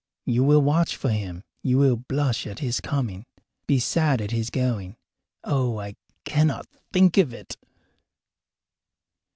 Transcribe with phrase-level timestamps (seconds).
[0.25, 3.27] You will watch for him; you will blush at his coming,
[3.67, 4.95] be sad at his going.
[5.43, 7.55] Oh, I cannot think of it!